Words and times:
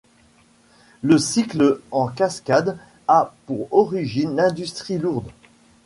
Le 1.03 1.19
cycle 1.19 1.79
en 1.91 2.07
cascade 2.07 2.79
a 3.07 3.35
pour 3.45 3.67
origine 3.71 4.35
l'industrie 4.37 4.97
lourde. 4.97 5.29